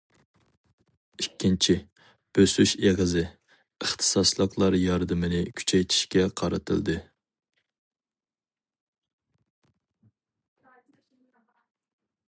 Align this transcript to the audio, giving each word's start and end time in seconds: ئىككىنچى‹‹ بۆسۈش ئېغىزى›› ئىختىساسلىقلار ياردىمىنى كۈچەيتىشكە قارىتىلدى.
ئىككىنچى‹‹ 1.23 1.75
بۆسۈش 2.37 2.73
ئېغىزى›› 2.87 3.23
ئىختىساسلىقلار 3.87 4.77
ياردىمىنى 4.85 5.43
كۈچەيتىشكە 5.61 6.25
قارىتىلدى. 6.41 6.97